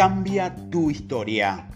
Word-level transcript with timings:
Cambia 0.00 0.56
tu 0.70 0.90
historia. 0.90 1.68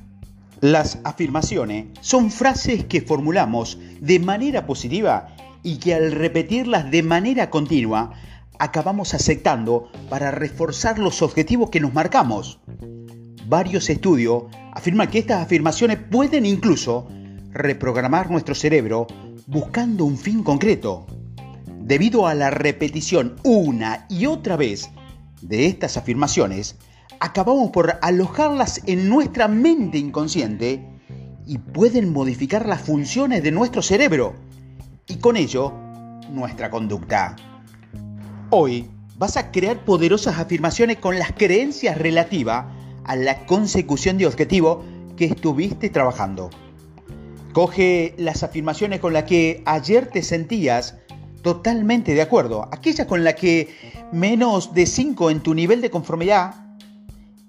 Las 0.63 0.99
afirmaciones 1.05 1.89
son 2.01 2.31
frases 2.31 2.87
que 2.87 3.03
formulamos 3.03 3.79
de 4.01 4.19
manera 4.19 4.65
positiva 4.65 5.37
y 5.63 5.77
que 5.77 5.93
al 5.93 6.11
repetirlas 6.11 6.91
de 6.91 7.03
manera 7.03 7.51
continua 7.51 8.15
acabamos 8.59 9.13
aceptando 9.13 9.91
para 10.09 10.31
reforzar 10.31 10.99
los 10.99 11.21
objetivos 11.21 11.69
que 11.69 11.81
nos 11.81 11.93
marcamos. 11.93 12.61
Varios 13.47 13.91
estudios 13.91 14.45
afirman 14.73 15.11
que 15.11 15.19
estas 15.19 15.43
afirmaciones 15.43 15.99
pueden 15.99 16.47
incluso 16.47 17.07
reprogramar 17.51 18.31
nuestro 18.31 18.55
cerebro 18.55 19.07
buscando 19.47 20.07
un 20.07 20.17
fin 20.17 20.43
concreto. 20.43 21.07
Debido 21.79 22.27
a 22.27 22.33
la 22.33 22.49
repetición 22.49 23.37
una 23.45 24.07
y 24.09 24.25
otra 24.25 24.57
vez 24.57 24.89
de 25.43 25.67
estas 25.67 25.99
afirmaciones, 25.99 26.79
acabamos 27.21 27.71
por 27.71 27.99
alojarlas 28.03 28.81
en 28.87 29.09
nuestra 29.09 29.49
mente 29.49 29.99
inconsciente 29.99 30.85
y 31.47 31.59
pueden 31.59 32.13
modificar 32.13 32.67
las 32.67 32.83
funciones 32.83 33.43
de 33.43 33.53
nuestro 33.53 33.83
cerebro 33.83 34.35
y 35.07 35.17
con 35.17 35.37
ello 35.37 35.73
nuestra 36.31 36.71
conducta. 36.71 37.37
Hoy 38.51 38.89
vas 39.17 39.37
a 39.37 39.51
crear 39.51 39.85
poderosas 39.85 40.39
afirmaciones 40.39 40.99
con 40.99 41.19
las 41.19 41.33
creencias 41.33 41.99
relativas 41.99 42.67
a 43.05 43.17
la 43.17 43.47
consecución 43.47 44.19
de 44.19 44.27
objetivo 44.27 44.85
que 45.17 45.27
estuviste 45.27 45.91
trabajando. 45.91 46.51
Coge 47.53 48.15
las 48.19 48.43
afirmaciones 48.43 49.01
con 49.01 49.13
las 49.13 49.25
que 49.25 49.63
ayer 49.67 50.07
te 50.07 50.23
sentías 50.23 50.97
totalmente 51.43 52.15
de 52.15 52.23
acuerdo, 52.23 52.69
aquellas 52.73 53.07
con 53.07 53.23
las 53.23 53.35
que 53.35 53.69
menos 54.13 54.75
de 54.75 54.87
5 54.87 55.31
en 55.31 55.41
tu 55.41 55.55
nivel 55.55 55.81
de 55.81 55.91
conformidad 55.91 56.64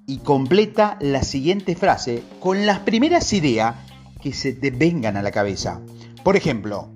y 0.08 0.18
completa 0.18 0.98
la 1.02 1.24
siguiente 1.24 1.76
frase 1.76 2.24
con 2.40 2.66
las 2.66 2.80
primeras 2.80 3.34
ideas 3.34 3.76
que 4.22 4.34
se 4.34 4.54
te 4.54 4.72
vengan 4.72 5.18
a 5.18 5.22
la 5.22 5.32
cabeza. 5.32 5.82
Por 6.24 6.36
ejemplo, 6.36 6.90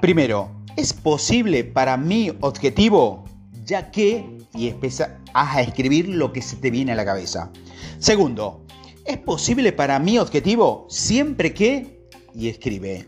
primero, 0.00 0.50
¿es 0.76 0.92
posible 0.92 1.64
para 1.64 1.96
mi 1.96 2.30
objetivo? 2.40 3.24
Ya 3.64 3.90
que, 3.90 4.38
y 4.54 4.68
empiezas 4.68 5.10
a 5.34 5.60
escribir 5.60 6.08
lo 6.08 6.32
que 6.32 6.42
se 6.42 6.56
te 6.56 6.70
viene 6.70 6.92
a 6.92 6.96
la 6.96 7.04
cabeza. 7.04 7.50
Segundo, 7.98 8.64
¿es 9.04 9.18
posible 9.18 9.72
para 9.72 9.98
mi 9.98 10.18
objetivo 10.18 10.86
siempre 10.88 11.52
que, 11.52 11.98
y 12.34 12.48
escribe. 12.48 13.06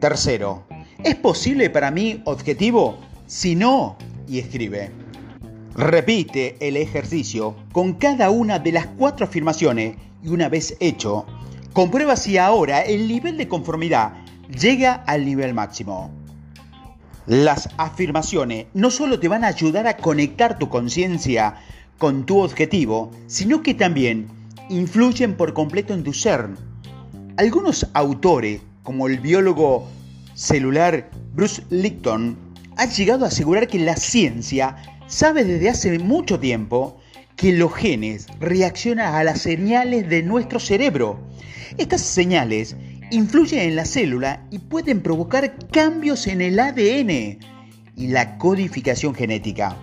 Tercero, 0.00 0.64
¿es 1.02 1.14
posible 1.16 1.70
para 1.70 1.90
mi 1.90 2.22
objetivo 2.24 2.98
si 3.26 3.54
no, 3.54 3.96
y 4.28 4.38
escribe. 4.38 5.03
Repite 5.76 6.56
el 6.60 6.76
ejercicio 6.76 7.56
con 7.72 7.94
cada 7.94 8.30
una 8.30 8.60
de 8.60 8.70
las 8.70 8.86
cuatro 8.86 9.26
afirmaciones 9.26 9.96
y 10.22 10.28
una 10.28 10.48
vez 10.48 10.76
hecho, 10.78 11.26
comprueba 11.72 12.14
si 12.14 12.38
ahora 12.38 12.82
el 12.82 13.08
nivel 13.08 13.36
de 13.36 13.48
conformidad 13.48 14.14
llega 14.48 14.94
al 14.94 15.24
nivel 15.24 15.52
máximo. 15.52 16.12
Las 17.26 17.70
afirmaciones 17.76 18.66
no 18.72 18.92
solo 18.92 19.18
te 19.18 19.26
van 19.26 19.42
a 19.42 19.48
ayudar 19.48 19.88
a 19.88 19.96
conectar 19.96 20.58
tu 20.58 20.68
conciencia 20.68 21.56
con 21.98 22.24
tu 22.24 22.38
objetivo, 22.38 23.10
sino 23.26 23.62
que 23.62 23.74
también 23.74 24.28
influyen 24.68 25.36
por 25.36 25.54
completo 25.54 25.92
en 25.92 26.04
tu 26.04 26.12
ser. 26.12 26.50
Algunos 27.36 27.88
autores, 27.94 28.60
como 28.84 29.08
el 29.08 29.18
biólogo 29.18 29.88
celular 30.34 31.10
Bruce 31.34 31.64
Lipton, 31.70 32.36
han 32.76 32.90
llegado 32.90 33.24
a 33.24 33.28
asegurar 33.28 33.66
que 33.66 33.78
la 33.78 33.96
ciencia 33.96 34.76
sabe 35.14 35.44
desde 35.44 35.68
hace 35.70 35.96
mucho 36.00 36.40
tiempo 36.40 36.96
que 37.36 37.52
los 37.52 37.72
genes 37.72 38.26
reaccionan 38.40 39.14
a 39.14 39.22
las 39.22 39.40
señales 39.42 40.08
de 40.08 40.24
nuestro 40.24 40.58
cerebro. 40.58 41.20
Estas 41.78 42.00
señales 42.00 42.74
influyen 43.12 43.60
en 43.60 43.76
la 43.76 43.84
célula 43.84 44.44
y 44.50 44.58
pueden 44.58 45.02
provocar 45.02 45.56
cambios 45.68 46.26
en 46.26 46.40
el 46.40 46.58
ADN 46.58 47.38
y 47.96 48.08
la 48.08 48.38
codificación 48.38 49.14
genética. 49.14 49.76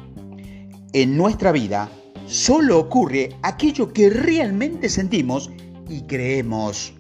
En 0.92 1.16
nuestra 1.16 1.54
vida 1.54 1.90
solo 2.26 2.78
ocurre 2.78 3.30
aquello 3.42 3.94
que 3.94 4.10
realmente 4.10 4.90
sentimos 4.90 5.50
y 5.88 6.02
creemos. 6.02 6.94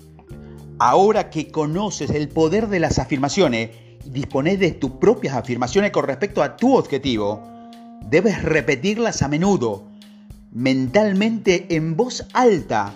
Ahora 0.80 1.30
que 1.30 1.52
conoces 1.52 2.09
el 2.12 2.30
poder 2.30 2.69
de 2.69 2.80
las 2.80 2.98
afirmaciones 2.98 3.72
y 4.06 4.09
dispones 4.09 4.58
de 4.58 4.72
tus 4.72 4.92
propias 4.92 5.36
afirmaciones 5.36 5.92
con 5.92 6.06
respecto 6.08 6.42
a 6.42 6.56
tu 6.56 6.78
objetivo, 6.78 7.50
Debes 8.09 8.41
repetirlas 8.44 9.22
a 9.22 9.28
menudo, 9.28 9.88
mentalmente 10.51 11.67
en 11.69 11.95
voz 11.95 12.28
alta, 12.34 12.94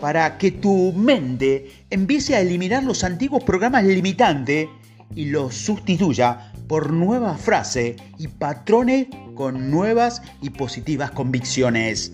para 0.00 0.38
que 0.38 0.50
tu 0.50 0.92
mente 0.92 1.70
empiece 1.90 2.34
a 2.34 2.40
eliminar 2.40 2.82
los 2.82 3.04
antiguos 3.04 3.44
programas 3.44 3.84
limitantes 3.84 4.68
y 5.14 5.26
los 5.26 5.54
sustituya 5.54 6.52
por 6.66 6.92
nuevas 6.92 7.40
frases 7.40 7.96
y 8.18 8.28
patrones 8.28 9.06
con 9.34 9.70
nuevas 9.70 10.22
y 10.40 10.50
positivas 10.50 11.10
convicciones. 11.10 12.12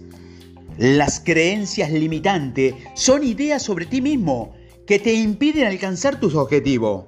Las 0.77 1.21
creencias 1.21 1.91
limitantes 1.93 2.75
son 2.95 3.23
ideas 3.23 3.63
sobre 3.63 3.87
ti 3.87 4.01
mismo 4.01 4.55
que 4.87 4.99
te 4.99 5.13
impiden 5.13 5.67
alcanzar 5.67 6.19
tus 6.19 6.35
objetivos. 6.35 7.05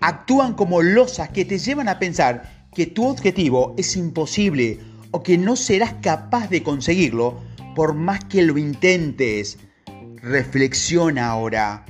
Actúan 0.00 0.54
como 0.54 0.82
losas 0.82 1.28
que 1.28 1.44
te 1.44 1.58
llevan 1.58 1.88
a 1.88 1.98
pensar 1.98 2.61
que 2.74 2.86
tu 2.86 3.06
objetivo 3.06 3.74
es 3.76 3.96
imposible 3.96 4.78
o 5.10 5.22
que 5.22 5.36
no 5.36 5.56
serás 5.56 5.94
capaz 6.00 6.48
de 6.48 6.62
conseguirlo 6.62 7.40
por 7.74 7.94
más 7.94 8.24
que 8.24 8.42
lo 8.42 8.58
intentes. 8.58 9.58
Reflexiona 10.16 11.28
ahora. 11.28 11.84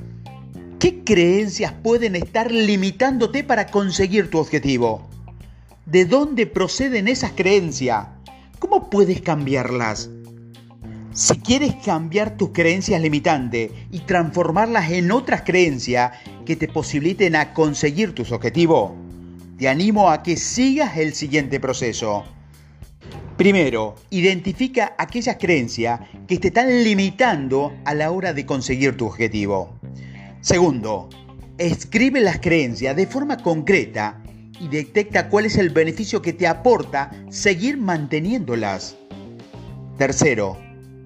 ¿Qué 0.79 1.05
creencias 1.05 1.73
pueden 1.73 2.17
estar 2.17 2.51
limitándote 2.51 3.45
para 3.45 3.67
conseguir 3.67 4.31
tu 4.31 4.39
objetivo? 4.39 5.09
¿De 5.87 6.05
dónde 6.05 6.47
proceden 6.47 7.07
esas 7.07 7.33
creencias? 7.33 8.09
¿Cómo 8.59 8.91
puedes 8.91 9.21
cambiarlas? 9.21 10.11
Si 11.13 11.37
quieres 11.39 11.75
cambiar 11.85 12.37
tus 12.37 12.51
creencias 12.51 13.01
limitantes 13.01 13.71
y 13.91 14.01
transformarlas 14.01 14.91
en 14.91 15.13
otras 15.13 15.43
creencias 15.43 16.13
que 16.47 16.57
te 16.57 16.69
posibiliten 16.69 17.37
a 17.37 17.53
conseguir 17.53 18.15
tus 18.15 18.33
objetivos, 18.33 18.93
te 19.59 19.69
animo 19.69 20.11
a 20.11 20.23
que 20.23 20.37
sigas 20.37 20.97
el 20.97 21.15
siguiente 21.15 21.61
proceso. 21.61 22.25
Primero, 23.37 23.97
identifica 24.11 24.95
aquellas 24.99 25.37
creencias 25.37 26.01
que 26.27 26.39
te 26.39 26.49
están 26.49 26.85
limitando 26.85 27.73
a 27.85 27.95
la 27.95 28.11
hora 28.11 28.33
de 28.33 28.47
conseguir 28.47 28.97
tu 28.97 29.07
objetivo. 29.07 29.79
Segundo, 30.41 31.09
escribe 31.59 32.21
las 32.21 32.41
creencias 32.41 32.95
de 32.95 33.07
forma 33.07 33.37
concreta 33.39 34.23
y 34.61 34.69
detecta 34.69 35.29
cuál 35.29 35.47
es 35.47 35.57
el 35.57 35.71
beneficio 35.71 36.23
que 36.23 36.33
te 36.33 36.47
aporta 36.47 37.11
seguir 37.31 37.79
manteniéndolas. 37.79 38.97
Tercero, 39.99 40.57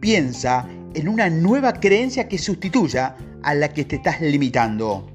piensa 0.01 0.69
en 0.95 1.09
una 1.09 1.31
nueva 1.31 1.75
creencia 1.75 2.29
que 2.29 2.39
sustituya 2.39 3.17
a 3.43 3.55
la 3.55 3.73
que 3.73 3.85
te 3.85 3.97
estás 3.97 4.21
limitando. 4.21 5.11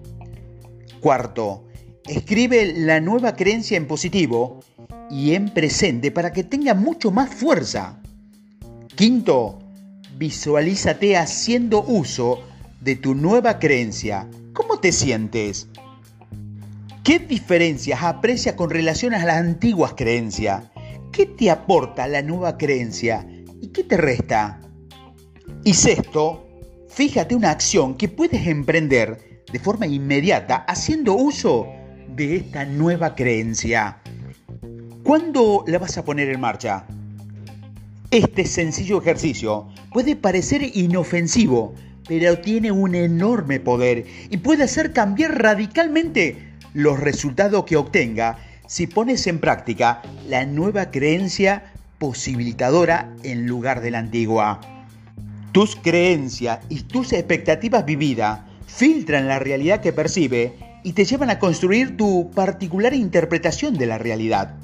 Cuarto, 1.00 1.66
Escribe 2.12 2.74
la 2.76 3.00
nueva 3.00 3.38
creencia 3.38 3.78
en 3.78 3.88
positivo 3.88 4.60
y 5.10 5.34
en 5.34 5.48
presente 5.54 6.12
para 6.12 6.34
que 6.34 6.44
tenga 6.44 6.74
mucho 6.74 7.10
más 7.10 7.34
fuerza. 7.34 8.02
Quinto, 8.96 9.60
visualízate 10.18 11.16
haciendo 11.16 11.82
uso 11.82 12.44
de 12.82 12.98
tu 12.98 13.16
nueva 13.16 13.60
creencia. 13.60 14.28
¿Cómo 14.52 14.78
te 14.82 14.92
sientes? 14.92 15.70
¿Qué 17.02 17.20
diferencias 17.20 18.04
aprecias 18.04 18.56
con 18.56 18.70
relación 18.70 19.14
a 19.14 19.26
las 19.26 19.38
antiguas 19.38 19.94
creencias? 19.96 20.66
¿Qué 21.14 21.26
te 21.26 21.50
aporta 21.50 22.10
la 22.10 22.22
nueva 22.22 22.58
creencia 22.58 23.26
y 23.62 23.68
qué 23.68 23.86
te 23.86 23.96
resta? 23.96 24.60
Y 25.64 25.76
sexto, 25.76 26.46
fíjate 26.90 27.36
una 27.36 27.52
acción 27.52 27.96
que 27.96 28.10
puedes 28.10 28.46
emprender 28.48 29.44
de 29.50 29.60
forma 29.60 29.88
inmediata 29.88 30.58
haciendo 30.58 31.14
uso 31.14 31.70
de 32.16 32.36
esta 32.36 32.66
nueva 32.66 33.16
creencia. 33.16 33.98
¿Cuándo 35.04 35.64
la 35.68 35.80
vas 35.80 35.98
a 35.98 36.06
poner 36.06 36.30
en 36.30 36.40
marcha? 36.40 36.86
Este 38.12 38.46
sencillo 38.46 39.00
ejercicio 39.02 39.68
puede 39.94 40.16
parecer 40.16 40.62
inofensivo, 40.76 41.74
pero 42.08 42.40
tiene 42.40 42.72
un 42.72 42.96
enorme 42.96 43.60
poder 43.60 44.06
y 44.30 44.38
puede 44.38 44.64
hacer 44.64 44.92
cambiar 44.92 45.42
radicalmente 45.42 46.52
los 46.74 47.00
resultados 47.00 47.64
que 47.66 47.78
obtenga 47.78 48.38
si 48.68 48.88
pones 48.88 49.28
en 49.28 49.40
práctica 49.40 50.02
la 50.28 50.46
nueva 50.46 50.92
creencia 50.92 51.72
posibilitadora 51.98 53.14
en 53.24 53.48
lugar 53.48 53.82
de 53.82 53.92
la 53.92 54.00
antigua. 54.00 54.60
Tus 55.52 55.76
creencias 55.76 56.60
y 56.70 56.82
tus 56.84 57.14
expectativas 57.14 57.86
vividas 57.86 58.42
filtran 58.68 59.28
la 59.28 59.40
realidad 59.40 59.82
que 59.82 59.94
percibe 59.94 60.71
y 60.84 60.94
te 60.94 61.06
llevan 61.06 61.30
a 61.30 61.40
construir 61.40 61.98
tu 61.98 62.32
particular 62.32 62.94
interpretación 62.94 63.76
de 63.76 63.86
la 63.86 63.98
realidad. 63.98 64.56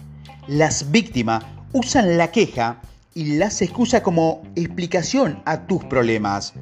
Las 0.47 0.91
víctimas 0.91 1.43
usan 1.73 2.17
la 2.17 2.31
queja 2.31 2.81
y 3.13 3.37
las 3.37 3.61
excusa 3.61 4.03
como 4.03 4.43
explicación 4.55 5.41
a 5.45 5.67
tus 5.67 5.83
problemas. 5.85 6.53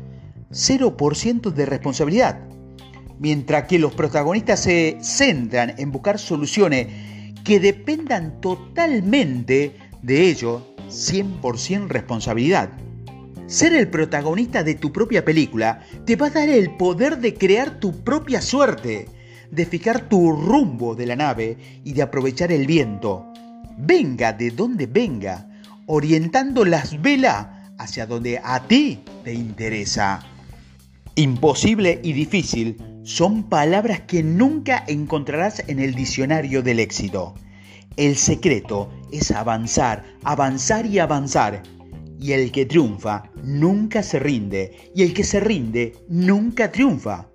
0% 0.51 1.51
de 1.51 1.65
responsabilidad. 1.65 2.39
Mientras 3.19 3.65
que 3.65 3.79
los 3.79 3.93
protagonistas 3.93 4.61
se 4.61 4.97
centran 5.01 5.75
en 5.77 5.91
buscar 5.91 6.19
soluciones 6.19 6.87
que 7.43 7.59
dependan 7.59 8.41
totalmente 8.41 9.77
de 10.01 10.29
ellos, 10.29 10.63
100% 10.89 11.87
responsabilidad. 11.87 12.69
Ser 13.47 13.73
el 13.73 13.89
protagonista 13.89 14.63
de 14.63 14.75
tu 14.75 14.91
propia 14.91 15.23
película 15.23 15.81
te 16.05 16.15
va 16.15 16.27
a 16.27 16.31
dar 16.31 16.49
el 16.49 16.75
poder 16.77 17.19
de 17.19 17.35
crear 17.35 17.79
tu 17.79 18.03
propia 18.03 18.41
suerte, 18.41 19.07
de 19.55 19.65
fijar 19.65 20.09
tu 20.09 20.31
rumbo 20.33 20.95
de 20.95 21.05
la 21.05 21.15
nave 21.15 21.57
y 21.83 21.93
de 21.93 22.01
aprovechar 22.01 22.51
el 22.51 22.67
viento. 22.67 23.25
Venga 23.77 24.33
de 24.33 24.51
donde 24.51 24.85
venga, 24.85 25.47
orientando 25.87 26.65
las 26.65 27.01
velas 27.01 27.47
hacia 27.77 28.05
donde 28.05 28.39
a 28.43 28.67
ti 28.67 28.99
te 29.23 29.33
interesa. 29.33 30.21
Imposible 31.15 31.99
y 32.03 32.13
difícil 32.13 32.77
son 33.03 33.43
palabras 33.43 34.01
que 34.01 34.23
nunca 34.23 34.83
encontrarás 34.87 35.63
en 35.67 35.79
el 35.79 35.95
diccionario 35.95 36.61
del 36.61 36.79
éxito. 36.79 37.35
El 37.97 38.17
secreto 38.17 38.91
es 39.13 39.31
avanzar, 39.31 40.03
avanzar 40.23 40.85
y 40.85 40.99
avanzar. 40.99 41.63
Y 42.19 42.33
el 42.33 42.51
que 42.51 42.65
triunfa 42.65 43.31
nunca 43.43 44.03
se 44.03 44.19
rinde. 44.19 44.91
Y 44.95 45.03
el 45.03 45.13
que 45.13 45.23
se 45.23 45.39
rinde 45.39 45.93
nunca 46.09 46.71
triunfa. 46.71 47.27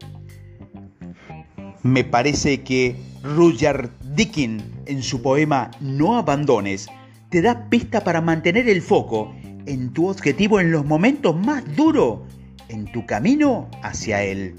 Me 1.83 2.05
parece 2.05 2.63
que 2.63 2.95
Rudyard 3.23 3.91
Dickin 4.15 4.63
en 4.85 5.03
su 5.03 5.23
poema 5.23 5.71
No 5.81 6.19
abandones 6.19 6.89
te 7.31 7.41
da 7.41 7.71
pista 7.71 8.05
para 8.05 8.21
mantener 8.21 8.69
el 8.69 8.83
foco 8.83 9.35
en 9.65 9.93
tu 9.93 10.09
objetivo 10.09 10.61
en 10.61 10.73
los 10.73 10.85
momentos 10.85 11.35
más 11.37 11.65
duros 11.77 12.21
en 12.69 12.91
tu 12.93 13.07
camino 13.07 13.69
hacia 13.83 14.23
él. 14.23 14.55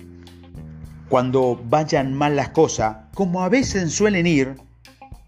Cuando 1.09 1.62
vayan 1.69 2.13
mal 2.13 2.35
las 2.35 2.50
cosas, 2.50 2.97
como 3.13 3.44
a 3.44 3.50
veces 3.50 3.94
suelen 3.94 4.25
ir, 4.25 4.56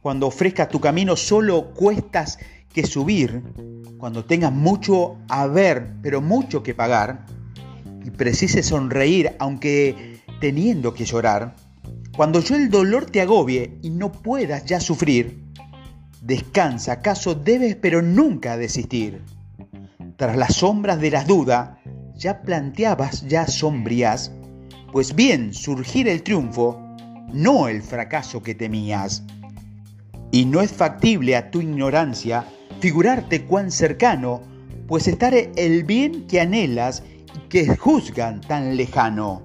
cuando 0.01 0.28
ofrezcas 0.28 0.69
tu 0.69 0.80
camino 0.80 1.16
solo 1.16 1.74
cuestas 1.74 2.40
que 2.74 2.88
subir, 2.88 3.44
cuando 3.98 4.25
tengas 4.25 4.51
mucho 4.51 5.18
a 5.30 5.45
ver, 5.48 5.94
pero 6.01 6.22
mucho 6.22 6.63
que 6.63 6.74
pagar, 6.74 7.25
y 8.04 8.10
precises 8.10 8.66
sonreír 8.66 9.36
aunque 9.40 10.22
teniendo 10.40 10.94
que 10.94 11.06
llorar, 11.06 11.56
cuando 12.15 12.39
yo 12.42 12.56
el 12.56 12.69
dolor 12.69 13.06
te 13.06 13.21
agobie 13.21 13.77
y 13.81 13.89
no 13.89 14.12
puedas 14.12 14.65
ya 14.65 14.80
sufrir, 14.80 15.44
descansa, 16.21 16.94
acaso 16.94 17.36
debes 17.36 17.75
pero 17.75 18.01
nunca 18.01 18.57
desistir. 18.57 19.21
Tras 20.15 20.38
las 20.38 20.56
sombras 20.56 21.00
de 21.00 21.12
las 21.12 21.27
dudas, 21.27 21.77
ya 22.15 22.42
planteabas 22.42 23.27
ya 23.27 23.48
sombrías, 23.48 24.31
pues 24.92 25.15
bien 25.15 25.54
surgir 25.54 26.07
el 26.07 26.21
triunfo, 26.24 26.80
no 27.33 27.68
el 27.68 27.81
fracaso 27.81 28.44
que 28.44 28.54
temías 28.54 29.24
y 30.33 30.45
no 30.45 30.62
es 30.62 30.71
factible 30.71 31.36
a 31.36 31.51
tu 31.51 31.62
ignorancia 31.62 32.44
figurarte 32.80 33.45
cuán 33.45 33.71
cercano, 33.71 34.42
pues 34.88 35.07
estar 35.07 35.33
el 35.33 35.83
bien 35.83 36.25
que 36.25 36.42
anhelas 36.42 37.04
y 37.36 37.50
que 37.50 37.77
juzgan 37.77 38.42
tan 38.42 38.75
lejano. 38.75 39.44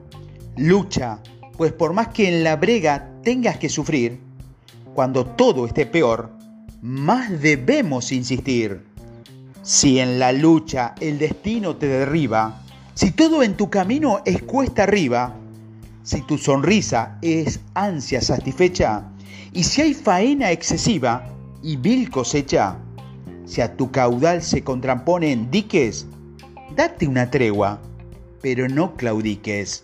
Lucha, 0.56 1.20
pues 1.58 1.72
por 1.72 1.92
más 1.92 2.08
que 2.08 2.28
en 2.28 2.44
la 2.44 2.54
brega 2.54 3.10
tengas 3.24 3.58
que 3.58 3.68
sufrir, 3.68 4.20
cuando 4.94 5.26
todo 5.26 5.66
esté 5.66 5.86
peor, 5.86 6.30
más 6.80 7.42
debemos 7.42 8.12
insistir. 8.12 8.86
Si 9.62 9.98
en 9.98 10.20
la 10.20 10.30
lucha 10.32 10.94
el 11.00 11.18
destino 11.18 11.74
te 11.74 11.88
derriba, 11.88 12.62
si 12.94 13.10
todo 13.10 13.42
en 13.42 13.56
tu 13.56 13.68
camino 13.68 14.20
es 14.24 14.40
cuesta 14.40 14.84
arriba, 14.84 15.34
si 16.04 16.22
tu 16.22 16.38
sonrisa 16.38 17.18
es 17.22 17.58
ansia 17.74 18.20
satisfecha, 18.20 19.02
y 19.52 19.64
si 19.64 19.82
hay 19.82 19.94
faena 19.94 20.52
excesiva 20.52 21.26
y 21.60 21.76
vil 21.76 22.08
cosecha, 22.08 22.76
si 23.46 23.62
a 23.62 23.76
tu 23.76 23.90
caudal 23.90 24.42
se 24.42 24.62
contraponen 24.62 25.50
diques, 25.50 26.06
date 26.76 27.08
una 27.08 27.28
tregua, 27.28 27.80
pero 28.40 28.68
no 28.68 28.94
claudiques. 28.94 29.82